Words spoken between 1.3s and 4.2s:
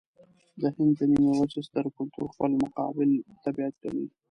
وچې ستر کلتور خپل مقابل طبیعت ګڼي.